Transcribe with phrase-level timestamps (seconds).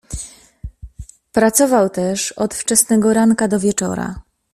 [1.31, 4.21] "Pracował też od wczesnego ranka do wieczora."